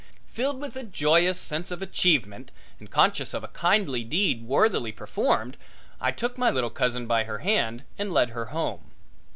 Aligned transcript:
Filled 0.25 0.59
with 0.59 0.75
a 0.75 0.81
joyous 0.83 1.39
sense 1.39 1.69
of 1.69 1.79
achievement 1.83 2.49
and 2.79 2.89
conscious 2.89 3.35
of 3.35 3.43
a 3.43 3.47
kindly 3.49 4.03
deed 4.03 4.41
worthily 4.43 4.91
performed, 4.91 5.57
I 5.99 6.09
took 6.09 6.39
my 6.39 6.49
little 6.49 6.71
cousin 6.71 7.05
by 7.05 7.25
her 7.25 7.37
hand 7.45 7.83
and 7.99 8.11
led 8.11 8.31
her 8.31 8.45
home. 8.45 8.89